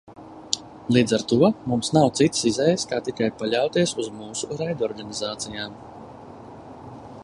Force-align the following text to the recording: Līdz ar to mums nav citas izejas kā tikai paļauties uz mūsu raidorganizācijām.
Līdz 0.95 1.15
ar 1.17 1.25
to 1.31 1.49
mums 1.73 1.91
nav 1.97 2.09
citas 2.21 2.47
izejas 2.53 2.87
kā 2.93 3.01
tikai 3.11 3.29
paļauties 3.43 3.95
uz 4.05 4.11
mūsu 4.23 4.53
raidorganizācijām. 4.63 5.79